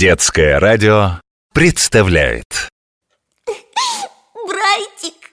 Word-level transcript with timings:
Детское 0.00 0.58
радио 0.58 1.20
представляет 1.52 2.70
Брайтик 4.46 5.30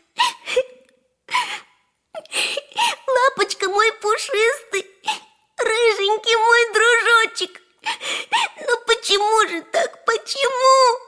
Лапочка 3.08 3.69
мой 3.69 3.93
пушистый 3.93 4.85
Рыженький 5.56 6.35
мой 6.35 6.74
дружочек 6.74 7.61
Ну 8.68 8.77
почему 8.86 9.48
же 9.48 9.61
так, 9.71 10.03
почему? 10.03 10.99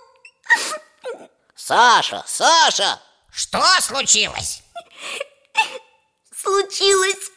Саша, 1.53 2.23
Саша! 2.27 3.01
Что 3.29 3.61
случилось? 3.81 4.63
Случилось 6.33 7.29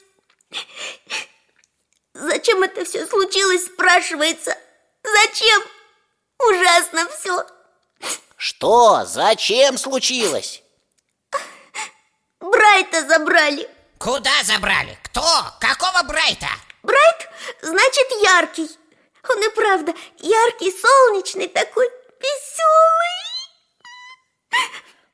Зачем 2.14 2.62
это 2.62 2.84
все 2.84 3.08
случилось, 3.08 3.64
спрашивается 3.64 4.56
Зачем? 5.02 5.64
Ужасно 6.48 7.08
все 7.08 7.46
Что? 8.36 9.04
Зачем 9.04 9.78
случилось? 9.78 10.62
Брайта 12.40 13.06
забрали 13.06 13.70
Куда 13.98 14.42
забрали? 14.42 14.98
Кто? 15.04 15.22
Какого 15.60 16.02
Брайта? 16.02 16.48
Брайт 16.82 17.28
значит 17.60 18.10
яркий 18.22 18.68
Он 19.28 19.42
и 19.42 19.48
правда 19.50 19.94
яркий, 20.18 20.72
солнечный 20.72 21.48
такой, 21.48 21.88
веселый 22.18 23.22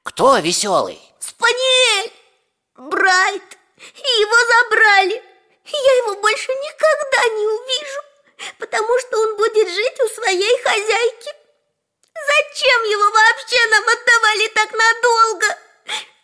Кто 0.02 0.38
веселый? 0.38 1.00
Спаниель! 1.20 2.12
Брайт! 2.74 3.58
И 3.76 4.20
его 4.20 4.36
забрали 4.62 5.22
Я 5.64 5.96
его 5.98 6.14
больше 6.22 6.50
никогда 6.52 7.28
не 7.36 7.46
увижу 7.46 8.07
Потому 8.58 8.98
что 9.00 9.18
он 9.18 9.36
будет 9.36 9.68
жить 9.68 10.00
у 10.00 10.08
своей 10.08 10.62
хозяйки 10.62 11.30
Зачем 12.14 12.82
его 12.84 13.10
вообще 13.10 13.66
нам 13.70 13.84
отдавали 13.84 14.48
так 14.48 14.72
надолго? 14.72 15.58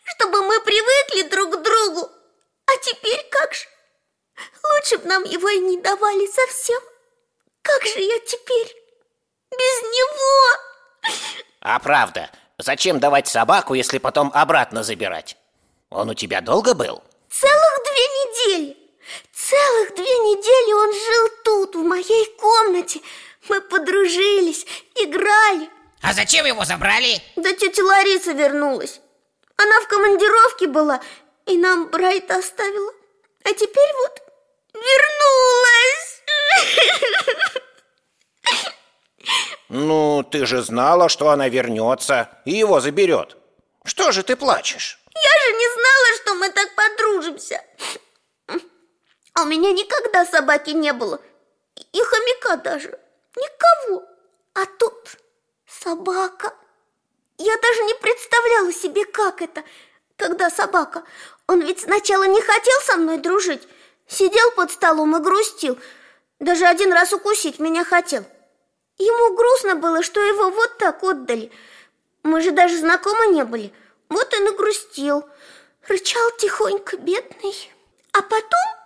Чтобы 0.05 0.43
мы 0.43 0.61
привыкли 0.61 1.23
друг 1.29 1.55
к 1.55 1.63
другу 1.63 2.11
А 2.67 2.77
теперь 2.83 3.27
как 3.31 3.55
же? 3.55 3.67
Лучше 4.63 4.99
бы 4.99 5.09
нам 5.09 5.25
его 5.25 5.49
и 5.49 5.59
не 5.59 5.81
давали 5.81 6.27
совсем 6.27 6.81
Как 7.63 7.85
же 7.85 8.01
я 8.01 8.19
теперь 8.21 8.77
без 9.51 9.83
него? 9.83 11.15
А 11.61 11.79
правда, 11.79 12.31
зачем 12.59 13.01
давать 13.01 13.29
собаку, 13.29 13.75
если 13.75 13.99
потом 13.99 14.31
обратно 14.35 14.83
забирать? 14.83 15.37
Он 15.91 16.11
у 16.11 16.15
тебя 16.15 16.41
долго 16.41 16.75
был? 16.75 17.03
Целых 17.31 17.83
две 17.85 18.03
недели 18.03 18.84
Целых 19.33 19.95
две 19.95 20.05
недели 20.05 20.73
он 20.73 20.93
жил 20.93 21.31
тут, 21.45 21.77
в 21.77 21.85
моей 21.85 22.37
комнате. 22.39 23.01
Мы 23.49 23.61
подружились, 23.61 24.67
играли. 24.95 25.69
А 26.03 26.13
зачем 26.13 26.47
его 26.47 26.65
забрали? 26.65 27.21
Да 27.37 27.53
тетя 27.53 27.83
Лариса 27.83 28.33
вернулась. 28.33 29.01
Она 29.57 29.81
в 29.81 29.89
командировке 29.89 30.67
была 30.67 31.01
И 31.47 31.57
нам 31.57 31.87
Брайт 31.89 32.31
оставила. 32.31 32.93
А 33.45 33.53
теперь 33.53 33.93
вот 34.03 34.23
вернулась. 34.75 36.05
Ну, 39.69 40.23
ты 40.23 40.47
же 40.47 40.63
знала, 40.63 41.09
что 41.09 41.31
она 41.31 41.49
вернется 41.49 42.29
и 42.45 42.53
его 42.53 42.81
заберет. 42.81 43.37
Что 43.85 44.13
же 44.13 44.23
ты 44.23 44.37
плачешь? 44.37 44.99
Я 45.15 45.31
же 45.31 45.53
не 45.59 45.69
знала, 45.73 46.17
что 46.23 46.35
мы 46.35 46.51
так 46.51 46.75
подружимся 46.75 47.61
А 49.35 49.43
у 49.43 49.47
меня 49.47 49.73
никогда 49.73 50.25
собаки 50.25 50.71
не 50.71 50.93
было. 50.93 51.21
И 51.93 52.01
хомяка 52.01 52.57
даже. 52.57 52.99
Никого. 53.37 54.05
А 54.55 54.65
тут 54.67 55.17
собака. 55.67 56.55
Я 57.37 57.57
даже 57.59 57.83
не 57.83 57.95
представляла 57.95 58.73
себе, 58.73 59.05
как 59.05 59.43
это 59.43 59.65
Когда 60.17 60.51
собака. 60.51 61.03
Он 61.49 61.61
ведь 61.61 61.81
сначала 61.81 62.25
не 62.25 62.41
хотел 62.41 62.81
со 62.83 62.97
мной 62.97 63.19
дружить. 63.19 63.67
Сидел 64.07 64.53
под 64.53 64.71
столом 64.71 65.17
и 65.17 65.21
грустил. 65.21 65.79
Даже 66.39 66.67
один 66.67 66.93
раз 66.93 67.13
укусить 67.13 67.59
меня 67.59 67.85
хотел. 67.85 68.25
Ему 68.99 69.35
грустно 69.35 69.75
было, 69.75 70.03
что 70.05 70.21
его 70.23 70.51
вот 70.51 70.79
так 70.79 71.03
отдали. 71.03 71.51
Мы 72.23 72.41
же 72.41 72.53
даже 72.53 72.79
знакомы 72.79 73.27
не 73.27 73.45
были. 73.45 73.73
Вот 74.09 74.33
и 74.33 74.57
грустил. 74.57 75.29
Рычал 75.89 76.31
тихонько, 76.39 76.97
бедный. 76.97 77.73
А 78.13 78.23
потом 78.23 78.84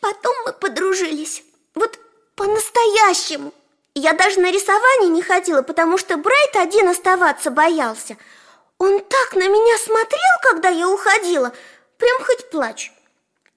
Потом 0.00 0.34
мы 0.44 0.52
подружились. 0.52 1.42
Вот 1.74 1.98
по-настоящему. 2.34 3.52
Я 3.94 4.12
даже 4.12 4.38
на 4.40 4.52
рисование 4.52 5.08
не 5.08 5.22
ходила 5.22 5.62
Потому 5.62 5.98
что 5.98 6.16
Брайт 6.16 6.56
один 6.56 6.88
оставаться 6.88 7.50
боялся. 7.50 8.16
Он 8.78 9.00
так 9.00 9.34
на 9.34 9.48
меня 9.48 9.78
смотрел, 9.78 10.38
когда 10.42 10.68
я 10.68 10.88
уходила. 10.88 11.52
Прям 11.98 12.22
хоть 12.24 12.48
плачь. 12.50 12.92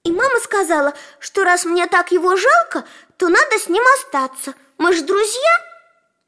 И 0.04 0.10
мама 0.10 0.40
сказала, 0.40 0.94
что 1.20 1.44
раз 1.44 1.64
мне 1.64 1.86
так 1.86 2.10
его 2.10 2.34
жалко 2.36 2.84
То 3.18 3.28
надо 3.28 3.58
с 3.58 3.68
ним 3.68 3.84
остаться. 3.98 4.54
Мы 4.78 4.92
же 4.94 5.02
друзья. 5.02 5.66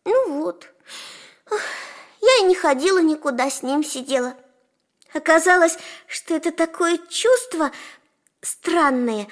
Ну 0.05 0.43
вот. 0.43 0.69
Я 2.21 2.39
и 2.39 2.43
не 2.45 2.55
ходила 2.55 3.01
никуда, 3.01 3.51
с 3.51 3.63
ним 3.63 3.83
сидела. 3.83 4.35
Оказалось, 5.13 5.77
что 6.07 6.35
это 6.35 6.53
такое 6.53 6.99
чувство 7.09 7.71
странное 8.43 9.29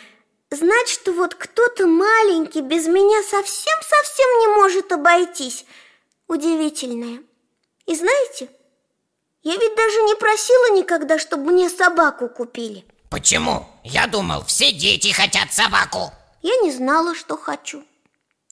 Знать, 0.53 0.89
что 0.91 1.13
вот 1.13 1.35
кто-то 1.35 1.87
маленький 1.87 2.61
без 2.61 2.87
меня 2.87 3.23
совсем-совсем 3.23 4.39
не 4.41 4.49
может 4.49 4.93
обойтись. 4.93 5.65
Удивительное. 6.29 7.23
И 7.87 7.97
знаете, 7.97 8.51
я 9.43 9.57
ведь 9.57 9.75
даже 9.75 10.03
не 10.03 10.15
просила 10.15 10.77
никогда, 10.77 11.19
чтобы 11.19 11.53
мне 11.53 11.71
собаку 11.71 12.29
купили. 12.29 12.85
Почему? 13.09 13.67
Я 13.83 14.07
думал, 14.07 14.45
все 14.45 14.73
дети 14.73 15.11
хотят 15.11 15.51
собаку. 15.55 16.13
Я 16.43 16.55
не 16.57 16.71
знала, 16.71 17.15
что 17.15 17.39
хочу. 17.39 17.83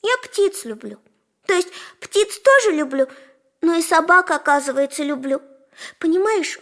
Я 0.03 0.17
птиц 0.22 0.65
люблю. 0.65 0.99
То 1.44 1.53
есть 1.53 1.69
птиц 2.00 2.38
тоже 2.38 2.75
люблю, 2.75 3.09
но 3.61 3.75
и 3.75 3.82
собак, 3.82 4.31
оказывается, 4.31 5.03
люблю. 5.03 5.43
Понимаешь, 5.99 6.59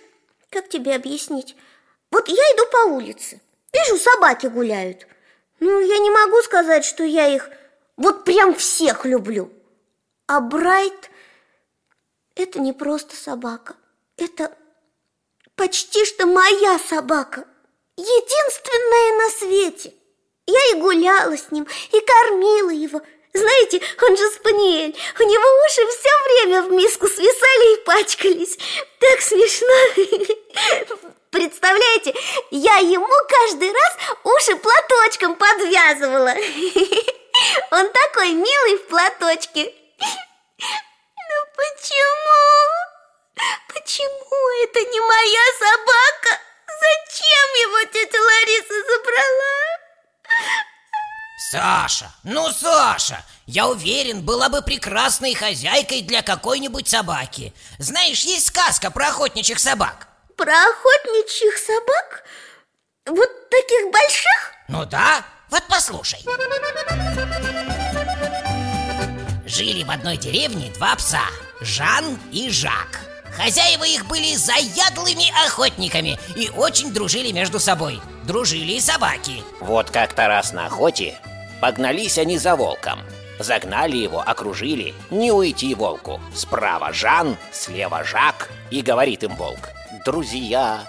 как 0.50 0.68
тебе 0.68 0.96
объяснить? 0.96 1.54
Вот 2.10 2.26
я 2.26 2.34
иду 2.34 2.64
по 2.72 2.88
улице, 2.88 3.40
вижу, 3.72 4.02
собаки 4.02 4.48
гуляют. 4.48 5.06
Ну, 5.60 5.80
я 5.80 5.98
не 5.98 6.10
могу 6.10 6.40
сказать, 6.42 6.84
что 6.84 7.04
я 7.04 7.28
их 7.28 7.50
вот 7.96 8.24
прям 8.24 8.54
всех 8.54 9.04
люблю. 9.04 9.52
А 10.26 10.40
Брайт– 10.40 11.10
это 12.34 12.60
не 12.60 12.72
просто 12.72 13.16
собака. 13.16 13.76
Это 14.16 14.56
почти 15.54 16.04
что 16.04 16.26
моя 16.26 16.78
собака. 16.78 17.46
Единственная 17.96 19.24
на 19.24 19.30
свете. 19.30 19.94
Я 20.46 20.76
и 20.76 20.80
гуляла 20.80 21.36
с 21.36 21.50
ним, 21.50 21.66
и 21.92 22.00
кормила 22.00 22.70
его– 22.70 23.02
знаете, 23.38 23.80
он 24.02 24.16
же 24.16 24.30
спаниель. 24.30 24.96
У 25.18 25.22
него 25.22 25.64
уши 25.66 25.86
все 25.88 26.10
время 26.24 26.62
в 26.62 26.72
миску 26.72 27.06
свисали 27.08 27.74
и 27.74 27.84
пачкались. 27.84 28.58
Так 28.98 29.20
смешно. 29.20 30.38
Представляете, 31.30 32.14
я 32.50 32.76
ему 32.78 33.06
каждый 33.28 33.72
раз 33.72 33.96
уши 34.24 34.56
платочком 34.56 35.36
подвязывала. 35.36 36.34
Он 37.70 37.92
такой 37.92 38.32
милый 38.32 38.76
в 38.78 38.86
платочке. 38.88 39.72
Ну 40.58 41.38
почему? 41.54 42.68
Почему 43.68 44.64
это 44.64 44.80
не 44.80 45.00
моя 45.00 45.46
собака? 45.58 46.40
Зачем 46.80 47.48
его 47.66 47.84
тетя 47.92 48.20
Лариса 48.20 48.74
забрала? 48.88 49.78
Саша, 51.50 52.12
ну 52.24 52.52
Саша, 52.52 53.24
я 53.46 53.68
уверен, 53.68 54.20
была 54.20 54.50
бы 54.50 54.60
прекрасной 54.60 55.32
хозяйкой 55.32 56.02
для 56.02 56.20
какой-нибудь 56.20 56.86
собаки. 56.86 57.54
Знаешь, 57.78 58.22
есть 58.24 58.48
сказка 58.48 58.90
про 58.90 59.08
охотничьих 59.08 59.58
собак? 59.58 60.08
Про 60.36 60.52
охотничьих 60.52 61.56
собак? 61.56 62.24
Вот 63.06 63.48
таких 63.48 63.90
больших? 63.90 64.52
Ну 64.68 64.84
да, 64.84 65.24
вот 65.48 65.62
послушай. 65.70 66.18
Жили 69.46 69.84
в 69.84 69.90
одной 69.90 70.18
деревне 70.18 70.70
два 70.72 70.96
пса, 70.96 71.22
Жан 71.62 72.18
и 72.30 72.50
Жак. 72.50 73.00
Хозяева 73.34 73.84
их 73.84 74.04
были 74.06 74.34
заядлыми 74.34 75.32
охотниками 75.46 76.20
и 76.36 76.50
очень 76.50 76.92
дружили 76.92 77.32
между 77.32 77.58
собой. 77.58 78.02
Дружили 78.24 78.72
и 78.72 78.80
собаки. 78.80 79.42
Вот 79.60 79.90
как-то 79.90 80.28
раз 80.28 80.52
на 80.52 80.66
охоте 80.66 81.18
Погнались 81.60 82.18
они 82.18 82.38
за 82.38 82.56
волком. 82.56 83.00
Загнали 83.38 83.96
его, 83.96 84.20
окружили. 84.20 84.94
Не 85.10 85.32
уйти 85.32 85.74
волку. 85.74 86.20
Справа 86.34 86.92
Жан, 86.92 87.36
слева 87.52 88.02
Жак 88.04 88.50
И 88.70 88.82
говорит 88.82 89.22
им 89.22 89.36
волк. 89.36 89.70
Друзья, 90.04 90.82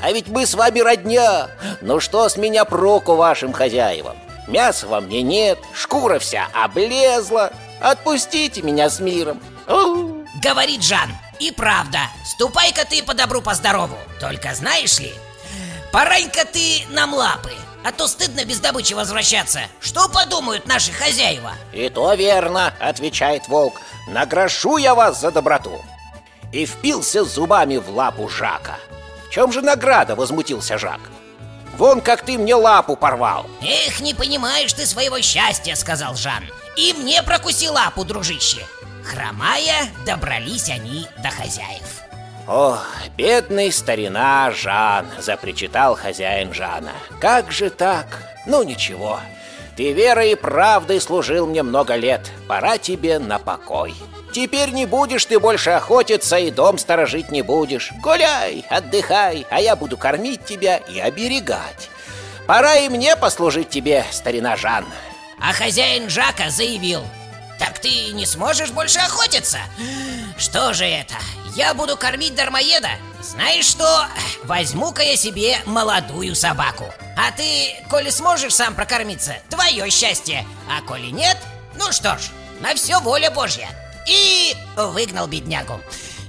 а 0.00 0.12
ведь 0.12 0.28
мы 0.28 0.46
с 0.46 0.54
вами 0.54 0.80
родня. 0.80 1.48
Ну 1.80 2.00
что 2.00 2.28
с 2.28 2.36
меня 2.36 2.64
проку 2.64 3.14
вашим 3.14 3.52
хозяевам? 3.52 4.16
Мяса 4.46 4.86
во 4.86 5.00
мне 5.00 5.22
нет, 5.22 5.58
шкура 5.74 6.18
вся 6.18 6.48
облезла. 6.54 7.52
Отпустите 7.80 8.62
меня 8.62 8.90
с 8.90 9.00
миром. 9.00 9.40
Говорит 10.42 10.82
Жан, 10.82 11.10
и 11.40 11.50
правда, 11.50 11.98
ступай-ка 12.24 12.84
ты 12.84 13.02
по 13.02 13.14
добру, 13.14 13.42
по 13.42 13.54
здорову. 13.54 13.96
Только 14.20 14.54
знаешь 14.54 14.98
ли, 14.98 15.12
порань-ка 15.92 16.44
ты 16.44 16.84
нам 16.90 17.14
лапы, 17.14 17.52
а 17.84 17.92
то 17.92 18.06
стыдно 18.08 18.44
без 18.44 18.60
добычи 18.60 18.94
возвращаться. 18.94 19.60
Что 19.80 20.08
подумают 20.08 20.66
наши 20.66 20.92
хозяева? 20.92 21.52
И 21.72 21.88
то 21.88 22.12
верно, 22.14 22.74
отвечает 22.80 23.48
волк. 23.48 23.80
Награшу 24.08 24.76
я 24.76 24.94
вас 24.94 25.20
за 25.20 25.30
доброту. 25.30 25.84
И 26.52 26.66
впился 26.66 27.24
зубами 27.24 27.76
в 27.76 27.90
лапу 27.90 28.28
Жака. 28.28 28.78
В 29.26 29.30
чем 29.30 29.52
же 29.52 29.60
награда, 29.60 30.14
возмутился 30.14 30.78
Жак. 30.78 31.00
Вон 31.76 32.00
как 32.00 32.22
ты 32.22 32.38
мне 32.38 32.54
лапу 32.54 32.96
порвал. 32.96 33.46
Эх, 33.60 34.00
не 34.00 34.14
понимаешь 34.14 34.72
ты 34.72 34.86
своего 34.86 35.20
счастья, 35.20 35.74
сказал 35.74 36.16
Жан. 36.16 36.44
И 36.76 36.92
мне 36.94 37.22
прокуси 37.22 37.68
лапу, 37.68 38.04
дружище. 38.04 38.66
Хромая, 39.04 39.88
добрались 40.04 40.68
они 40.70 41.06
до 41.22 41.30
хозяев. 41.30 42.07
О, 42.48 42.78
бедный 43.18 43.70
старина 43.70 44.50
Жан, 44.50 45.06
запричитал 45.18 45.94
хозяин 45.94 46.54
Жана. 46.54 46.92
Как 47.20 47.52
же 47.52 47.68
так? 47.68 48.06
Ну 48.46 48.62
ничего. 48.62 49.20
Ты 49.76 49.92
верой 49.92 50.32
и 50.32 50.34
правдой 50.34 50.98
служил 50.98 51.46
мне 51.46 51.62
много 51.62 51.94
лет. 51.94 52.22
Пора 52.48 52.78
тебе 52.78 53.18
на 53.18 53.38
покой. 53.38 53.94
Теперь 54.32 54.70
не 54.70 54.86
будешь 54.86 55.26
ты 55.26 55.38
больше 55.38 55.70
охотиться 55.70 56.38
и 56.38 56.50
дом 56.50 56.78
сторожить 56.78 57.30
не 57.30 57.42
будешь. 57.42 57.92
Гуляй, 58.02 58.64
отдыхай, 58.70 59.46
а 59.50 59.60
я 59.60 59.76
буду 59.76 59.98
кормить 59.98 60.46
тебя 60.46 60.78
и 60.78 60.98
оберегать. 60.98 61.90
Пора 62.46 62.76
и 62.76 62.88
мне 62.88 63.14
послужить 63.14 63.68
тебе, 63.68 64.06
старина 64.10 64.56
Жан. 64.56 64.86
А 65.38 65.52
хозяин 65.52 66.08
Жака 66.08 66.48
заявил 66.48 67.02
Ты 67.82 68.12
не 68.12 68.26
сможешь 68.26 68.70
больше 68.70 68.98
охотиться? 68.98 69.58
Что 70.36 70.72
же 70.72 70.84
это? 70.84 71.14
Я 71.54 71.74
буду 71.74 71.96
кормить 71.96 72.34
дармоеда? 72.34 72.90
Знаешь 73.22 73.66
что? 73.66 74.06
Возьму-ка 74.44 75.02
я 75.02 75.16
себе 75.16 75.58
молодую 75.66 76.34
собаку 76.34 76.92
А 77.16 77.32
ты, 77.32 77.76
коли 77.90 78.10
сможешь 78.10 78.54
сам 78.54 78.74
прокормиться, 78.74 79.36
твое 79.50 79.90
счастье 79.90 80.46
А 80.70 80.80
коли 80.82 81.08
нет, 81.10 81.36
ну 81.76 81.90
что 81.92 82.16
ж, 82.18 82.28
на 82.60 82.74
все 82.74 83.00
воля 83.00 83.30
Божья 83.30 83.68
И 84.06 84.54
выгнал 84.76 85.26
беднягу 85.26 85.80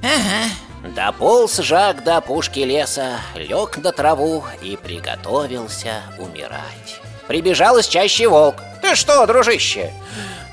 Ага, 0.02 0.50
Дополз 0.96 1.58
Жак 1.58 2.04
до 2.04 2.18
опушки 2.18 2.60
леса, 2.60 3.20
лег 3.36 3.78
на 3.78 3.92
траву 3.92 4.46
и 4.62 4.78
приготовился 4.78 6.04
умирать. 6.18 7.02
Прибежал 7.28 7.78
из 7.78 7.88
чащи 7.88 8.26
волк. 8.26 8.56
«Ты 8.82 8.96
что, 8.96 9.26
дружище?» 9.28 9.94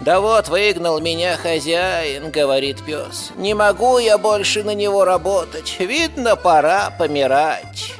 «Да 0.01 0.21
вот 0.21 0.49
выгнал 0.49 1.01
меня 1.01 1.37
хозяин»,— 1.37 2.31
говорит 2.33 2.85
пес. 2.85 3.31
«Не 3.37 3.55
могу 3.55 3.99
я 3.99 4.19
больше 4.19 4.63
на 4.63 4.75
него 4.75 5.05
работать. 5.05 5.77
Видно, 5.79 6.37
пора 6.37 6.91
помирать». 6.91 7.93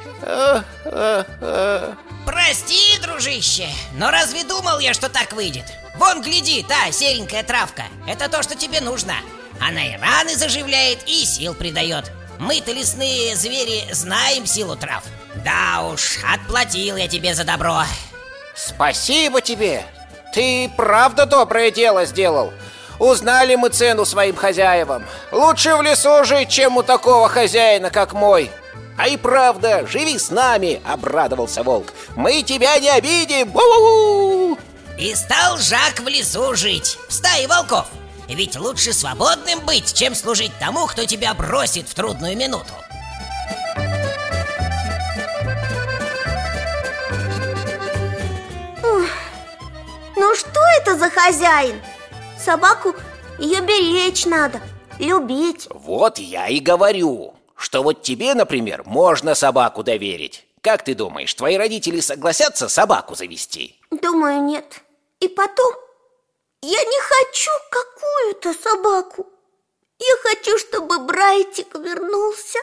Прости, 2.25 2.99
дружище, 3.01 3.67
но 3.93 4.11
разве 4.11 4.43
думал 4.43 4.79
я, 4.79 4.93
что 4.93 5.09
так 5.09 5.31
выйдет? 5.33 5.65
Вон, 5.97 6.21
гляди, 6.21 6.63
та 6.63 6.91
серенькая 6.91 7.43
травка 7.43 7.83
Это 8.07 8.29
то, 8.29 8.43
что 8.43 8.55
тебе 8.55 8.81
нужно 8.81 9.13
Она 9.59 9.85
и 9.85 9.97
раны 9.97 10.35
заживляет, 10.35 10.99
и 11.07 11.25
сил 11.25 11.53
придает 11.53 12.11
Мы-то 12.39 12.71
лесные 12.71 13.35
звери 13.35 13.83
знаем 13.93 14.45
силу 14.45 14.75
трав 14.75 15.03
Да 15.43 15.87
уж, 15.91 16.19
отплатил 16.31 16.97
я 16.97 17.07
тебе 17.07 17.33
за 17.33 17.43
добро 17.43 17.83
Спасибо 18.55 19.41
тебе! 19.41 19.85
Ты 20.33 20.71
правда 20.75 21.25
доброе 21.25 21.71
дело 21.71 22.05
сделал. 22.05 22.53
Узнали 22.99 23.55
мы 23.55 23.69
цену 23.69 24.05
своим 24.05 24.35
хозяевам. 24.35 25.05
Лучше 25.31 25.75
в 25.75 25.81
лесу 25.81 26.23
жить, 26.23 26.49
чем 26.49 26.77
у 26.77 26.83
такого 26.83 27.29
хозяина, 27.29 27.89
как 27.89 28.13
мой. 28.13 28.49
А 28.97 29.07
и 29.07 29.17
правда, 29.17 29.85
живи 29.87 30.17
с 30.17 30.31
нами, 30.31 30.81
обрадовался 30.83 31.61
волк. 31.61 31.93
Мы 32.15 32.41
тебя 32.41 32.79
не 32.79 32.89
обидим. 32.89 33.49
Бу-бу-бу! 33.49 34.57
И 34.97 35.13
стал 35.13 35.57
Жак 35.57 35.99
в 35.99 36.07
лесу 36.07 36.55
жить, 36.55 36.97
в 37.07 37.13
стае 37.13 37.47
волков 37.47 37.85
Ведь 38.27 38.57
лучше 38.57 38.93
свободным 38.93 39.59
быть, 39.59 39.93
чем 39.93 40.15
служить 40.15 40.51
тому, 40.59 40.87
кто 40.87 41.05
тебя 41.05 41.35
бросит 41.35 41.87
в 41.87 41.93
трудную 41.93 42.35
минуту 42.35 42.73
хозяин? 51.17 51.81
Собаку 52.37 52.95
ее 53.39 53.61
беречь 53.61 54.25
надо, 54.25 54.61
любить 54.99 55.67
Вот 55.71 56.19
я 56.19 56.47
и 56.47 56.59
говорю, 56.59 57.33
что 57.55 57.83
вот 57.83 58.03
тебе, 58.03 58.33
например, 58.35 58.83
можно 58.85 59.33
собаку 59.35 59.83
доверить. 59.83 60.45
Как 60.61 60.83
ты 60.83 60.93
думаешь, 60.93 61.33
твои 61.33 61.57
родители 61.57 61.99
согласятся 61.99 62.67
собаку 62.67 63.15
завести? 63.15 63.79
Думаю, 63.89 64.41
нет 64.43 64.81
И 65.19 65.27
потом, 65.27 65.73
я 66.61 66.83
не 66.83 66.99
хочу 67.01 67.51
какую-то 67.71 68.53
собаку 68.53 69.27
Я 69.99 70.15
хочу, 70.23 70.57
чтобы 70.59 70.99
Брайтик 70.99 71.73
вернулся 71.75 72.59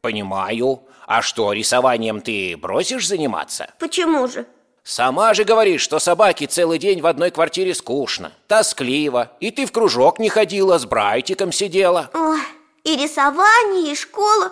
Понимаю. 0.00 0.82
А 1.06 1.22
что, 1.22 1.52
рисованием 1.52 2.20
ты 2.20 2.56
бросишь 2.56 3.08
заниматься? 3.08 3.74
Почему 3.78 4.28
же? 4.28 4.46
Сама 4.88 5.34
же 5.34 5.44
говоришь, 5.44 5.82
что 5.82 5.98
собаке 5.98 6.46
целый 6.46 6.78
день 6.78 7.02
в 7.02 7.06
одной 7.06 7.30
квартире 7.30 7.74
скучно, 7.74 8.32
тоскливо. 8.46 9.30
И 9.38 9.50
ты 9.50 9.66
в 9.66 9.70
кружок 9.70 10.18
не 10.18 10.30
ходила, 10.30 10.78
с 10.78 10.86
Брайтиком 10.86 11.52
сидела. 11.52 12.08
Ой, 12.14 12.40
и 12.84 12.96
рисование, 12.96 13.92
и 13.92 13.94
школа 13.94 14.50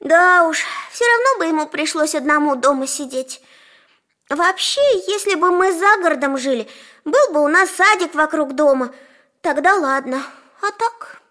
Да 0.00 0.48
уж, 0.48 0.58
все 0.90 1.04
равно 1.06 1.38
бы 1.38 1.44
ему 1.44 1.66
пришлось 1.68 2.16
одному 2.16 2.56
дома 2.56 2.88
сидеть 2.88 3.40
Вообще, 4.28 4.80
если 5.06 5.36
бы 5.36 5.52
мы 5.52 5.72
за 5.72 5.98
городом 6.02 6.36
жили, 6.36 6.66
был 7.04 7.32
бы 7.32 7.40
у 7.40 7.46
нас 7.46 7.70
садик 7.70 8.12
вокруг 8.16 8.56
дома 8.56 8.92
Тогда 9.40 9.76
ладно, 9.76 10.20
а 10.62 10.72
так, 10.72 11.22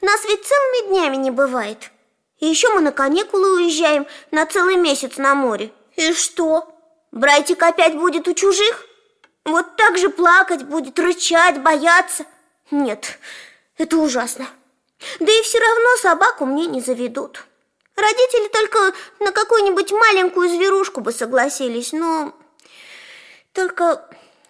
нас 0.00 0.24
ведь 0.26 0.46
целыми 0.46 0.88
днями 0.88 1.16
не 1.16 1.32
бывает 1.32 1.90
И 2.38 2.46
еще 2.46 2.72
мы 2.74 2.80
на 2.80 2.92
каникулы 2.92 3.56
уезжаем 3.56 4.06
на 4.30 4.46
целый 4.46 4.76
месяц 4.76 5.16
на 5.16 5.34
море 5.34 5.72
И 5.96 6.12
что? 6.12 6.71
Братик 7.12 7.62
опять 7.62 7.94
будет 7.94 8.26
у 8.26 8.32
чужих? 8.32 8.86
Вот 9.44 9.76
так 9.76 9.98
же 9.98 10.08
плакать 10.08 10.64
будет, 10.64 10.98
рычать, 10.98 11.60
бояться? 11.60 12.24
Нет, 12.70 13.18
это 13.76 13.98
ужасно. 13.98 14.48
Да 15.20 15.30
и 15.30 15.42
все 15.42 15.58
равно 15.58 15.96
собаку 16.00 16.46
мне 16.46 16.66
не 16.66 16.80
заведут. 16.80 17.44
Родители 17.96 18.48
только 18.48 18.94
на 19.20 19.30
какую-нибудь 19.30 19.92
маленькую 19.92 20.48
зверушку 20.48 21.02
бы 21.02 21.12
согласились, 21.12 21.92
но... 21.92 22.32
Только 23.52 23.84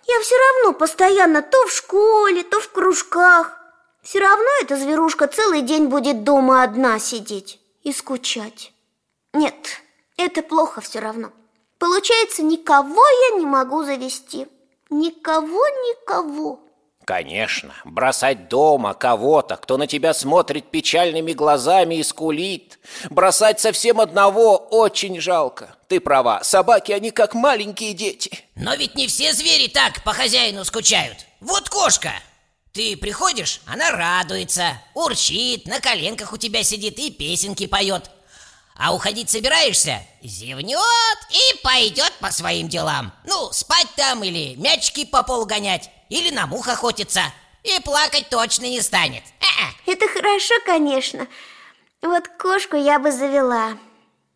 я 0.06 0.20
все 0.20 0.37
равно 0.37 0.78
постоянно 0.78 1.42
то 1.42 1.66
в 1.66 1.72
школе, 1.72 2.44
то 2.44 2.60
в 2.60 2.70
кружках. 2.70 3.58
Все 4.02 4.20
равно 4.20 4.48
эта 4.60 4.76
зверушка 4.76 5.26
целый 5.26 5.62
день 5.62 5.87
будет 5.87 6.22
дома 6.22 6.62
одна 6.62 7.00
сидеть 7.00 7.58
и 7.82 7.92
скучать. 7.92 8.72
Нет, 9.32 9.80
это 10.16 10.42
плохо 10.42 10.80
все 10.80 11.00
равно 11.00 11.32
Получается, 11.82 12.44
никого 12.44 13.04
я 13.30 13.38
не 13.40 13.44
могу 13.44 13.82
завести 13.82 14.46
Никого, 14.88 15.66
никого 15.66 16.60
Конечно, 17.04 17.74
бросать 17.84 18.48
дома 18.48 18.94
кого-то, 18.94 19.56
кто 19.56 19.76
на 19.76 19.88
тебя 19.88 20.14
смотрит 20.14 20.70
печальными 20.70 21.32
глазами 21.32 21.96
и 21.96 22.04
скулит. 22.04 22.78
Бросать 23.10 23.58
совсем 23.58 24.00
одного 24.00 24.56
очень 24.56 25.20
жалко. 25.20 25.74
Ты 25.88 25.98
права, 25.98 26.44
собаки, 26.44 26.92
они 26.92 27.10
как 27.10 27.34
маленькие 27.34 27.94
дети. 27.94 28.30
Но 28.54 28.76
ведь 28.76 28.94
не 28.94 29.08
все 29.08 29.32
звери 29.32 29.66
так 29.66 30.04
по 30.04 30.12
хозяину 30.12 30.64
скучают 30.64 31.26
Вот 31.40 31.68
кошка 31.68 32.12
Ты 32.72 32.96
приходишь, 32.96 33.60
она 33.66 33.90
радуется, 33.90 34.80
урчит, 34.94 35.66
на 35.66 35.80
коленках 35.80 36.32
у 36.32 36.36
тебя 36.36 36.62
сидит 36.62 37.00
и 37.00 37.10
песенки 37.10 37.66
поет 37.66 38.08
А 38.76 38.94
уходить 38.94 39.30
собираешься, 39.30 40.02
зевнет 40.22 40.78
и 41.30 41.62
пойдет 41.62 42.12
по 42.20 42.30
своим 42.30 42.68
делам. 42.68 43.12
Ну, 43.26 43.52
спать 43.52 43.88
там 43.96 44.24
или 44.24 44.54
мячики 44.56 45.04
по 45.04 45.22
полу 45.22 45.44
гонять 45.44 45.90
Или 46.08 46.30
на 46.30 46.46
мух 46.46 46.68
охотиться. 46.68 47.22
И 47.62 47.80
плакать 47.80 48.28
точно 48.28 48.64
не 48.64 48.80
станет. 48.80 49.22
Э-э. 49.40 49.92
Это 49.92 50.08
хорошо, 50.08 50.54
конечно. 50.64 51.28
Вот 52.00 52.26
кошку 52.26 52.76
я 52.76 52.98
бы 52.98 53.12
завела. 53.12 53.78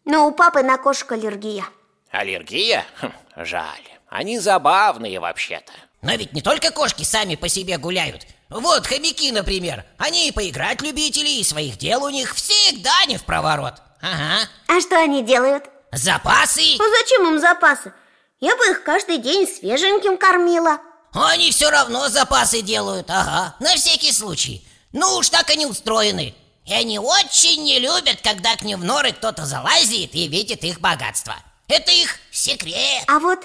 Но 0.04 0.28
у 0.28 0.32
папы 0.32 0.62
на 0.62 0.78
кошку 0.78 1.14
аллергия. 1.14 1.64
Аллергия? 2.12 2.84
Хм, 3.00 3.12
жаль. 3.36 3.88
Они 4.08 4.38
забавные 4.38 5.18
вообще-то. 5.18 5.72
Но 6.02 6.14
ведь 6.14 6.32
не 6.32 6.42
только 6.42 6.70
кошки 6.70 7.02
сами 7.02 7.34
по 7.34 7.48
себе 7.48 7.78
гуляют. 7.78 8.26
Вот 8.48 8.86
хомяки, 8.86 9.32
например. 9.32 9.84
Они 9.98 10.28
и 10.28 10.32
поиграть 10.32 10.82
любители, 10.82 11.28
и 11.28 11.42
своих 11.42 11.78
дел 11.78 12.04
у 12.04 12.10
них 12.10 12.36
всегда 12.36 13.04
не 13.06 13.16
в 13.16 13.24
проворот 13.24 13.82
Ага. 14.00 14.48
А 14.68 14.80
что 14.80 14.98
они 14.98 15.22
делают? 15.22 15.64
Запасы? 15.92 16.76
А 16.78 16.98
зачем 16.98 17.26
им 17.28 17.38
запасы? 17.38 17.92
Я 18.40 18.54
бы 18.56 18.64
их 18.66 18.82
каждый 18.84 19.18
день 19.18 19.46
свеженьким 19.48 20.18
кормила. 20.18 20.78
Они 21.12 21.50
все 21.50 21.70
равно 21.70 22.08
запасы 22.08 22.60
делают, 22.60 23.08
ага, 23.08 23.56
на 23.60 23.74
всякий 23.76 24.12
случай. 24.12 24.66
Ну 24.92 25.16
уж 25.16 25.30
так 25.30 25.48
они 25.50 25.64
устроены. 25.64 26.34
И 26.66 26.72
они 26.74 26.98
очень 26.98 27.62
не 27.62 27.78
любят, 27.78 28.20
когда 28.22 28.56
к 28.56 28.62
ним 28.62 28.80
в 28.80 28.84
норы 28.84 29.12
кто-то 29.12 29.46
залазит 29.46 30.14
и 30.14 30.28
видит 30.28 30.64
их 30.64 30.80
богатство. 30.80 31.34
Это 31.68 31.90
их 31.92 32.18
секрет. 32.30 33.04
А 33.06 33.18
вот 33.18 33.38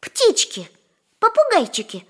птички, 0.00 0.70
попугайчики 1.18 2.06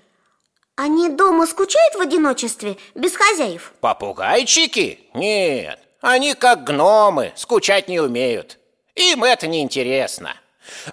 Они 0.75 1.09
дома 1.09 1.47
скучают 1.47 1.95
в 1.95 2.01
одиночестве, 2.01 2.77
без 2.95 3.15
хозяев? 3.15 3.73
Попугайчики? 3.81 4.99
Нет, 5.13 5.79
они 6.03 6.35
как 6.35 6.63
гномы, 6.63 7.33
скучать 7.35 7.87
не 7.87 7.99
умеют 7.99 8.59
Им 8.95 9.23
это 9.23 9.47
не 9.47 9.61
интересно 9.61 10.35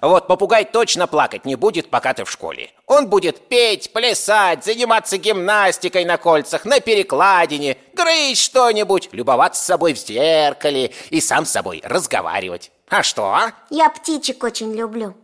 вот 0.01 0.27
попугай 0.27 0.65
точно 0.65 1.07
плакать 1.07 1.45
не 1.45 1.55
будет, 1.55 1.89
пока 1.89 2.13
ты 2.13 2.25
в 2.25 2.31
школе. 2.31 2.71
Он 2.87 3.07
будет 3.07 3.47
петь, 3.47 3.93
плясать, 3.93 4.63
заниматься 4.65 5.17
гимнастикой 5.17 6.05
на 6.05 6.17
кольцах, 6.17 6.65
на 6.65 6.79
перекладине, 6.79 7.77
грызть 7.93 8.41
что-нибудь, 8.41 9.09
любоваться 9.11 9.63
собой 9.63 9.93
в 9.93 9.97
зеркале 9.97 10.93
и 11.09 11.21
сам 11.21 11.45
с 11.45 11.51
собой 11.51 11.81
разговаривать. 11.83 12.71
А 12.89 13.03
что? 13.03 13.51
Я 13.69 13.89
птичек 13.89 14.43
очень 14.43 14.73
люблю. 14.75 15.15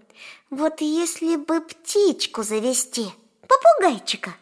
Вот 0.49 0.79
если 0.79 1.35
бы 1.35 1.59
птичку 1.59 2.43
завести, 2.43 3.07
попугайчика. 3.47 4.33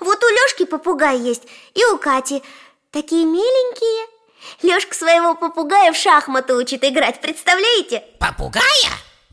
Вот 0.00 0.22
у 0.24 0.28
Лёшки 0.28 0.64
попугай 0.64 1.18
есть, 1.18 1.42
и 1.74 1.84
у 1.84 1.98
Кати. 1.98 2.42
Такие 2.90 3.24
миленькие. 3.24 4.13
Лёшка 4.62 4.94
своего 4.94 5.34
попугая 5.34 5.92
в 5.92 5.96
шахматы 5.96 6.54
учит 6.54 6.84
играть, 6.84 7.20
представляете? 7.20 8.04
Попугая? 8.18 8.62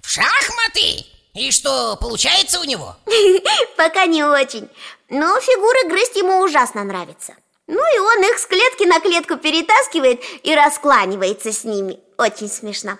В 0.01 0.09
шахматы? 0.09 1.05
И 1.33 1.51
что, 1.51 1.95
получается 1.95 2.59
у 2.59 2.63
него? 2.63 2.95
Пока 3.77 4.05
не 4.05 4.23
очень 4.23 4.69
Но 5.09 5.39
фигуры 5.39 5.89
грызть 5.89 6.17
ему 6.17 6.41
ужасно 6.41 6.83
нравится 6.83 7.33
Ну 7.67 7.79
и 7.79 7.99
он 7.99 8.23
их 8.29 8.37
с 8.37 8.45
клетки 8.45 8.83
на 8.83 8.99
клетку 8.99 9.37
перетаскивает 9.37 10.21
и 10.43 10.53
раскланивается 10.53 11.53
с 11.53 11.63
ними 11.63 11.99
Очень 12.17 12.49
смешно 12.49 12.97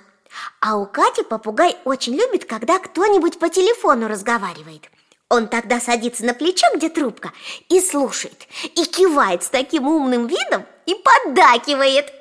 А 0.62 0.78
у 0.78 0.86
Кати 0.86 1.24
попугай 1.24 1.76
очень 1.84 2.16
любит, 2.16 2.46
когда 2.46 2.80
кто-нибудь 2.80 3.38
по 3.38 3.50
телефону 3.50 4.08
разговаривает 4.08 4.90
он 5.32 5.48
тогда 5.48 5.80
садится 5.80 6.26
на 6.26 6.34
плечо, 6.34 6.68
где 6.76 6.90
трубка, 6.90 7.32
и 7.70 7.80
слушает, 7.80 8.48
и 8.76 8.84
кивает 8.84 9.44
с 9.44 9.48
таким 9.48 9.88
умным 9.88 10.28
видом, 10.28 10.66
и 10.86 10.96
поддакивает. 10.96 12.12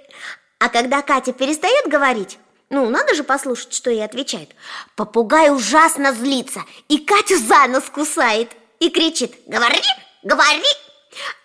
А 0.58 0.68
когда 0.68 1.02
Катя 1.02 1.32
перестает 1.32 1.88
говорить, 1.88 2.38
ну, 2.70 2.88
надо 2.88 3.14
же 3.14 3.24
послушать, 3.24 3.74
что 3.74 3.90
ей 3.90 4.04
отвечает. 4.04 4.50
Попугай 4.94 5.52
ужасно 5.52 6.12
злится 6.12 6.60
И 6.88 6.98
Катю 6.98 7.36
за 7.36 7.66
нос 7.66 7.84
кусает 7.92 8.52
И 8.78 8.90
кричит 8.90 9.34
Говори, 9.46 9.80
говори! 10.22 10.62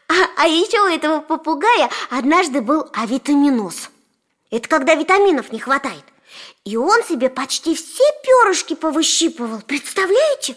А, 0.08 0.14
а 0.38 0.48
еще 0.48 0.82
у 0.82 0.86
этого 0.86 1.20
попугая 1.22 1.90
однажды 2.12 2.62
был 2.62 2.88
авитаминоз. 2.94 3.90
Это 4.52 4.70
когда 4.70 4.94
витаминов 4.94 5.52
не 5.52 5.58
хватает. 5.58 6.04
И 6.64 6.78
он 6.78 7.04
себе 7.04 7.30
почти 7.30 7.74
все 7.74 8.04
перышки 8.24 8.76
повыщипывал 8.76 9.62
Представляете? 9.62 10.56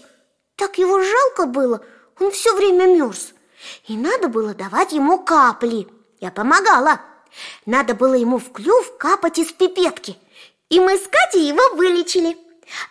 Так 0.56 0.76
его 0.76 1.02
жалко 1.02 1.46
было 1.46 1.82
Он 2.20 2.30
все 2.30 2.54
время 2.54 2.86
мерз. 2.86 3.32
И 3.86 3.96
надо 3.96 4.28
было 4.28 4.52
давать 4.52 4.92
ему 4.92 5.18
капли 5.18 5.88
Я 6.20 6.30
помогала. 6.30 7.00
Надо 7.66 7.94
было 7.94 8.14
ему 8.14 8.38
в 8.38 8.52
клюв 8.52 8.96
капать 8.98 9.38
из 9.38 9.52
пипетки– 9.52 10.16
и 10.68 10.80
мы 10.80 10.98
с 10.98 11.08
Катей 11.08 11.48
его 11.48 11.74
вылечили. 11.74 12.36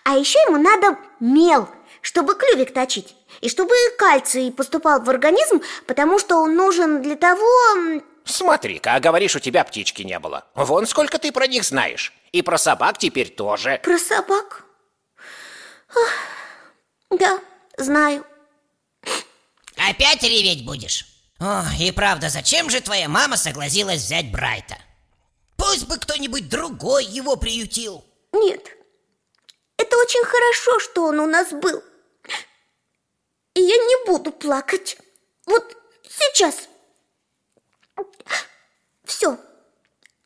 А 0.04 0.18
еще 0.18 0.40
ему 0.48 0.58
надо 0.58 0.98
мел, 1.20 1.70
чтобы 2.02 2.36
клювик 2.36 2.74
точить. 2.74 3.16
И 3.42 3.50
чтобы 3.50 3.76
кальций 4.00 4.52
поступал 4.52 5.02
в 5.02 5.10
организм 5.10 5.62
Потому 5.86 6.18
что 6.18 6.38
он 6.38 6.56
нужен 6.56 7.02
для 7.04 7.16
того... 7.16 8.02
Смотри-ка, 8.26 8.96
а 8.96 9.00
говоришь, 9.00 9.36
у 9.36 9.40
тебя 9.40 9.64
птички 9.64 10.02
не 10.02 10.20
было. 10.20 10.46
Вон 10.56 10.86
сколько 10.86 11.18
ты 11.18 11.32
про 11.32 11.48
них 11.48 11.64
знаешь. 11.64 12.14
И 12.32 12.42
про 12.42 12.58
собак 12.58 12.98
теперь 12.98 13.30
тоже. 13.30 13.80
Про 13.84 13.98
собак? 14.00 14.66
Ах, 15.90 16.14
да, 17.12 17.40
знаю. 17.78 18.26
Опять 19.78 20.24
реветь 20.24 20.66
будешь? 20.66 21.06
О, 21.40 21.64
и 21.80 21.92
правда, 21.92 22.30
зачем 22.30 22.70
же 22.70 22.82
твоя 22.82 23.08
мама 23.08 23.38
согласилась 23.38 24.02
взять 24.02 24.32
Брайта? 24.32 24.78
Пусть 25.56 25.88
бы 25.88 25.98
кто-нибудь 25.98 26.50
другой 26.50 27.06
его 27.06 27.36
приютил. 27.36 28.04
Нет, 28.32 28.66
это 29.78 29.98
очень 29.98 30.24
хорошо, 30.24 30.80
что 30.80 31.06
он 31.06 31.20
у 31.20 31.28
нас 31.28 31.50
был. 31.52 31.84
И 33.54 33.62
я 33.62 33.76
не 33.76 34.06
буду 34.06 34.32
плакать. 34.32 34.98
Вот 35.46 35.76
сейчас. 36.04 36.68
Все, 39.04 39.40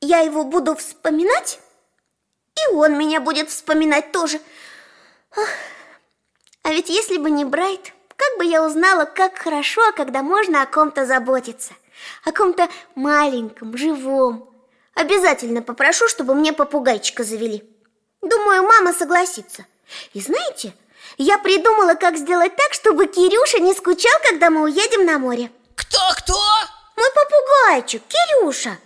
я 0.02 0.20
его 0.20 0.44
буду 0.44 0.76
вспоминать 0.76 1.60
И 2.58 2.74
он 2.74 2.98
меня 2.98 3.22
будет 3.22 3.50
вспоминать 3.50 4.12
тоже. 4.12 4.42
А 6.64 6.70
ведь 6.70 6.90
если 6.90 7.18
бы 7.18 7.30
не 7.30 7.46
Брайт, 7.46 7.94
как 8.16 8.38
бы 8.38 8.46
я 8.46 8.64
узнала, 8.64 9.06
как 9.06 9.38
хорошо, 9.38 9.82
когда 9.96 10.22
можно 10.22 10.62
о 10.62 10.66
ком-то 10.66 11.06
заботиться 11.06 11.74
О 12.24 12.32
ком-то 12.32 12.68
маленьком, 12.96 13.78
живом 13.78 14.52
Обязательно 14.94 15.62
попрошу, 15.62 16.08
чтобы 16.08 16.36
мне 16.36 16.54
попугайчика 16.54 17.24
завели. 17.24 17.64
Думаю, 18.22 18.64
мама 18.64 18.94
согласится. 18.94 19.66
И 20.14 20.22
знаете, 20.22 20.74
я 21.18 21.38
придумала, 21.38 21.96
как 21.96 22.18
сделать 22.18 22.56
так, 22.56 22.74
чтобы 22.74 23.08
Кирюша 23.08 23.60
не 23.60 23.74
скучал, 23.74 24.14
когда 24.24 24.50
мы 24.50 24.64
уедем 24.64 25.06
на 25.06 25.18
море. 25.18 25.50
Кто-кто? 25.76 26.40
Мой 26.96 27.08
попугайчик, 27.16 28.04
Кирюша. 28.08 28.78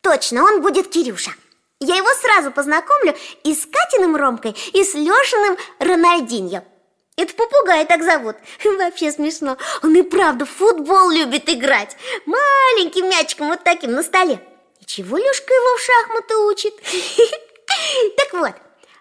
Точно, 0.00 0.44
он 0.44 0.62
будет 0.62 0.90
Кирюша. 0.90 1.32
Я 1.80 1.96
его 1.96 2.08
сразу 2.20 2.50
познакомлю 2.50 3.16
и 3.42 3.54
с 3.54 3.66
Катиным 3.66 4.16
Ромкой, 4.16 4.54
и 4.72 4.84
с 4.84 4.94
Лешиным 4.94 5.56
Рональдиньо. 5.80 6.62
Это 7.16 7.32
попугай 7.34 7.86
так 7.86 8.02
зовут. 8.02 8.36
Вообще 8.64 9.12
смешно. 9.12 9.56
Он 9.82 9.94
и 9.94 10.02
правда 10.02 10.44
в 10.46 10.50
футбол 10.50 11.10
любит 11.10 11.48
играть. 11.48 11.96
Маленьким 12.26 13.08
мячиком 13.08 13.48
вот 13.48 13.62
таким 13.62 13.92
на 13.92 14.02
столе. 14.02 14.40
И 14.80 14.84
чего 14.84 15.16
Лешка 15.16 15.54
его 15.54 15.76
в 15.76 15.82
шахматы 15.82 16.36
учит? 16.36 16.74
Так 18.16 18.32
вот, 18.34 18.54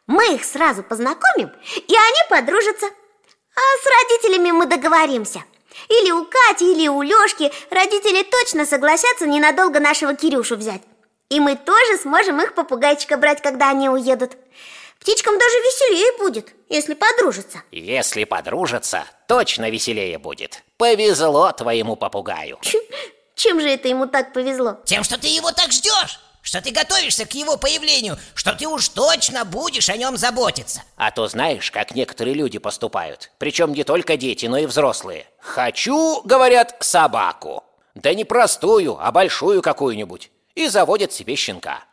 мы 0.07 0.35
их 0.35 0.43
сразу 0.43 0.83
познакомим, 0.83 1.51
и 1.75 1.95
они 1.95 2.19
подружатся 2.29 2.87
А 2.87 3.61
с 3.81 3.85
родителями 3.85 4.51
мы 4.51 4.65
договоримся 4.65 5.43
Или 5.89 6.11
у 6.11 6.25
Кати, 6.25 6.71
или 6.71 6.87
у 6.87 7.01
Лешки 7.01 7.51
Родители 7.69 8.23
точно 8.23 8.65
согласятся 8.65 9.27
ненадолго 9.27 9.79
нашего 9.79 10.15
Кирюшу 10.15 10.55
взять 10.55 10.81
И 11.29 11.39
мы 11.39 11.55
тоже 11.55 11.97
сможем 12.01 12.41
их 12.41 12.55
попугайчика 12.55 13.17
брать, 13.17 13.41
когда 13.41 13.69
они 13.69 13.89
уедут 13.89 14.31
Птичкам 15.03 15.37
даже 15.37 15.55
веселее 15.57 16.17
будет, 16.17 16.53
если 16.69 16.93
подружатся 16.93 17.61
Если 17.71 18.23
подружатся, 18.23 19.03
точно 19.27 19.69
веселее 19.69 20.17
будет 20.17 20.63
Повезло 20.77 21.51
твоему 21.51 21.97
попугаю 21.97 22.59
чем 23.35 23.59
же 23.59 23.69
это 23.69 23.89
ему 23.89 24.07
так 24.07 24.31
повезло? 24.31 24.77
Тем, 24.85 25.03
что 25.03 25.19
ты 25.19 25.27
его 25.27 25.51
так 25.51 25.71
ждешь 25.71 26.19
что 26.45 26.61
ты 26.61 26.71
готовишься 26.71 27.25
к 27.25 27.33
его 27.35 27.55
появлению, 27.55 28.17
что 28.35 28.53
ты 28.53 28.67
уж 28.67 28.89
точно 28.89 29.45
будешь 29.45 29.89
о 29.89 29.95
нем 29.95 30.17
заботиться. 30.17 30.83
А 30.97 31.09
то 31.09 31.25
знаешь, 31.29 31.71
как 31.71 31.95
некоторые 31.95 32.33
люди 32.33 32.57
поступают, 32.57 33.31
причем 33.37 33.71
не 33.71 33.85
только 33.85 34.17
дети, 34.17 34.47
но 34.47 34.57
и 34.57 34.65
взрослые. 34.65 35.25
Хочу, 35.39 36.21
говорят, 36.23 36.75
собаку. 36.81 37.63
Да 37.95 38.13
не 38.13 38.25
простую, 38.25 38.97
а 38.99 39.13
большую 39.13 39.61
какую-нибудь. 39.61 40.31
И 40.55 40.67
заводят 40.67 41.11
себе 41.11 41.35
щенка. 41.35 41.83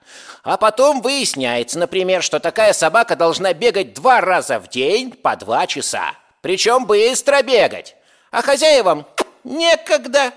А 0.42 0.56
потом 0.56 1.00
выясняется, 1.00 1.78
например, 1.78 2.22
что 2.22 2.40
такая 2.40 2.72
собака 2.72 3.16
должна 3.16 3.52
бегать 3.54 3.94
два 3.94 4.20
раза 4.20 4.58
в 4.58 4.68
день 4.68 5.12
по 5.12 5.36
два 5.36 5.66
часа. 5.66 6.12
Причем 6.42 6.86
быстро 6.86 7.42
бегать. 7.42 7.96
А 8.30 8.42
хозяевам 8.42 9.06
некогда. 9.44 10.32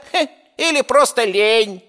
Или 0.57 0.81
просто 0.81 1.23
лень. 1.23 1.83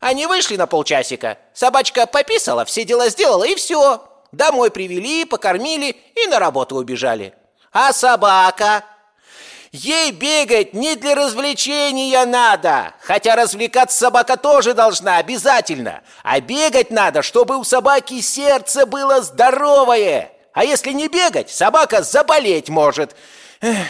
Они 0.00 0.26
вышли 0.26 0.56
на 0.56 0.66
полчасика, 0.66 1.38
собачка 1.52 2.06
пописала, 2.06 2.64
все 2.64 2.84
дела 2.84 3.10
сделала 3.10 3.44
и 3.44 3.54
все. 3.54 4.02
Домой 4.32 4.70
привели, 4.70 5.26
покормили 5.26 5.94
и 6.14 6.26
на 6.26 6.38
работу 6.38 6.76
убежали. 6.76 7.34
А 7.72 7.92
собака? 7.92 8.84
Ей 9.72 10.10
бегать 10.10 10.74
не 10.74 10.96
для 10.96 11.14
развлечения 11.14 12.24
надо, 12.26 12.92
хотя 13.02 13.36
развлекаться 13.36 13.96
собака 13.96 14.36
тоже 14.36 14.74
должна, 14.74 15.18
обязательно. 15.18 16.02
А 16.24 16.40
бегать 16.40 16.90
надо, 16.90 17.22
чтобы 17.22 17.56
у 17.56 17.62
собаки 17.62 18.20
сердце 18.20 18.84
было 18.84 19.22
здоровое. 19.22 20.32
А 20.52 20.64
если 20.64 20.90
не 20.90 21.06
бегать, 21.06 21.50
собака 21.50 22.02
заболеть 22.02 22.68
может 22.68 23.14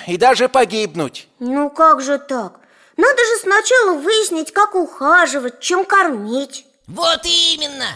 и 0.06 0.18
даже 0.18 0.50
погибнуть. 0.50 1.28
Ну 1.38 1.70
как 1.70 2.02
же 2.02 2.18
так? 2.18 2.60
Надо 2.98 3.18
же 3.24 3.36
сначала 3.40 3.96
выяснить, 3.96 4.52
как 4.52 4.74
ухаживать, 4.74 5.60
чем 5.60 5.86
кормить 5.86 6.66
Вот 6.86 7.24
именно! 7.24 7.86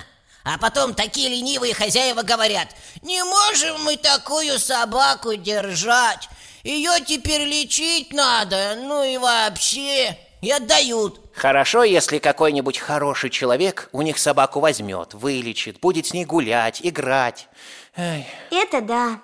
А 0.43 0.57
потом 0.59 0.95
такие 0.95 1.29
ленивые 1.29 1.75
хозяева 1.75 2.23
говорят 2.23 2.69
Не 3.03 3.23
можем 3.25 3.83
мы 3.83 3.97
такую 3.99 4.59
собаку 4.59 5.35
держать 5.37 6.29
Ее 6.65 6.93
теперь 7.07 7.43
лечить 7.43 8.15
надо, 8.15 8.75
ну 8.77 9.05
и 9.05 9.19
вообще 9.19 10.17
И 10.41 10.51
отдают 10.51 11.21
Хорошо, 11.35 11.83
если 11.83 12.19
какой-нибудь 12.19 12.79
хороший 12.79 13.29
человек 13.29 13.91
у 13.93 14.01
них 14.01 14.19
собаку 14.19 14.61
возьмет, 14.61 15.13
вылечит, 15.13 15.79
будет 15.81 16.07
с 16.07 16.15
ней 16.15 16.25
гулять, 16.25 16.81
играть. 16.83 17.49
Эй. 17.97 18.27
Это 18.51 18.81
да. 18.81 19.21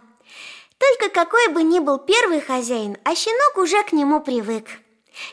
Только 0.78 1.08
какой 1.08 1.48
бы 1.48 1.62
ни 1.62 1.78
был 1.78 1.98
первый 1.98 2.40
хозяин, 2.40 2.98
а 3.04 3.14
щенок 3.14 3.58
уже 3.58 3.82
к 3.84 3.92
нему 3.92 4.20
привык. 4.20 4.66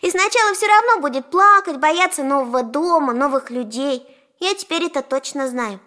И 0.01 0.09
сначала 0.09 0.53
все 0.53 0.67
равно 0.67 1.01
будет 1.01 1.29
плакать, 1.29 1.77
бояться 1.77 2.23
нового 2.23 2.63
дома, 2.63 3.13
новых 3.13 3.49
людей. 3.49 4.05
Я 4.39 4.53
теперь 4.53 4.85
это 4.85 5.01
точно 5.01 5.47
знаю. 5.47 5.79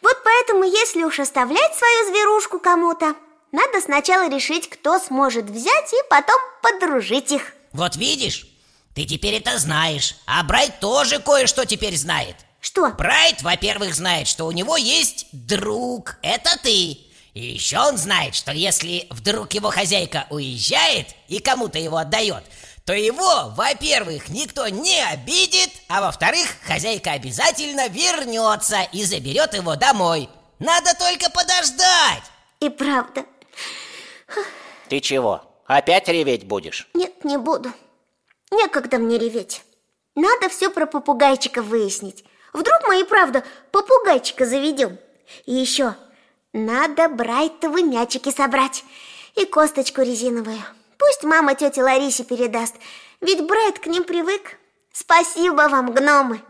Вот 0.00 0.16
поэтому, 0.24 0.64
если 0.64 1.02
уж 1.02 1.20
оставлять 1.20 1.74
свою 1.74 2.06
зверушку 2.06 2.58
кому-то, 2.58 3.14
надо 3.54 3.80
сначала 3.80 4.28
решить, 4.28 4.68
кто 4.68 4.98
сможет 4.98 5.48
взять 5.48 5.92
и 5.92 6.08
потом 6.10 6.36
подружить 6.60 7.30
их. 7.30 7.52
Вот 7.72 7.94
видишь, 7.94 8.46
ты 8.94 9.04
теперь 9.04 9.34
это 9.34 9.58
знаешь, 9.58 10.16
а 10.26 10.42
Брайт 10.42 10.80
тоже 10.80 11.20
кое-что 11.20 11.64
теперь 11.64 11.96
знает. 11.96 12.36
Что? 12.60 12.88
Брайт, 12.90 13.42
во-первых, 13.42 13.94
знает, 13.94 14.26
что 14.26 14.46
у 14.46 14.50
него 14.50 14.76
есть 14.76 15.26
друг, 15.32 16.16
это 16.22 16.58
ты. 16.62 16.98
И 17.34 17.40
еще 17.40 17.78
он 17.78 17.96
знает, 17.96 18.34
что 18.34 18.50
если 18.50 19.06
вдруг 19.10 19.52
его 19.52 19.70
хозяйка 19.70 20.26
уезжает 20.30 21.08
и 21.28 21.38
кому-то 21.38 21.78
его 21.78 21.98
отдает, 21.98 22.42
то 22.84 22.92
его, 22.92 23.52
во-первых, 23.56 24.30
никто 24.30 24.66
не 24.66 25.00
обидит, 25.04 25.70
а 25.88 26.00
во-вторых, 26.00 26.48
хозяйка 26.66 27.12
обязательно 27.12 27.86
вернется 27.88 28.82
и 28.92 29.04
заберет 29.04 29.54
его 29.54 29.76
домой. 29.76 30.28
Надо 30.58 30.94
только 30.94 31.30
подождать. 31.30 32.22
И 32.60 32.68
правда. 32.68 33.24
Ты 34.88 35.00
чего, 35.00 35.42
опять 35.66 36.08
реветь 36.08 36.46
будешь? 36.46 36.88
Нет, 36.94 37.24
не 37.24 37.36
буду. 37.36 37.72
Некогда 38.50 38.98
мне 38.98 39.18
реветь. 39.18 39.64
Надо 40.14 40.48
все 40.48 40.70
про 40.70 40.86
попугайчика 40.86 41.62
выяснить. 41.62 42.24
Вдруг 42.52 42.78
мы 42.86 43.00
и 43.00 43.04
правда 43.04 43.42
попугайчика 43.72 44.46
заведем. 44.46 44.98
И 45.46 45.54
еще, 45.54 45.96
надо 46.52 47.08
брайтовы 47.08 47.82
мячики 47.82 48.30
собрать 48.30 48.84
и 49.34 49.44
косточку 49.44 50.02
резиновую. 50.02 50.62
Пусть 50.98 51.24
мама 51.24 51.54
тете 51.54 51.82
Ларисе 51.82 52.24
передаст, 52.24 52.76
ведь 53.20 53.44
Брайт 53.46 53.78
к 53.80 53.86
ним 53.86 54.04
привык. 54.04 54.58
Спасибо 54.92 55.68
вам, 55.68 55.92
гномы. 55.92 56.40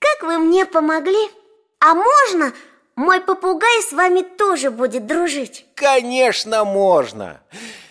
Как 0.00 0.28
вы 0.28 0.38
мне 0.38 0.66
помогли? 0.66 1.30
А 1.78 1.94
можно 1.94 2.52
мой 2.96 3.20
попугай 3.20 3.82
с 3.82 3.92
вами 3.92 4.22
тоже 4.22 4.70
будет 4.70 5.06
дружить? 5.06 5.66
Конечно, 5.74 6.64
можно. 6.64 7.40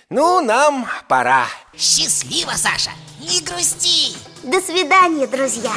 Ну, 0.10 0.42
нам 0.42 0.88
пора. 1.08 1.46
Счастливо, 1.78 2.52
Саша, 2.56 2.92
не 3.20 3.42
грусти. 3.42 4.16
До 4.44 4.62
свидания, 4.62 5.28
друзья. 5.28 5.72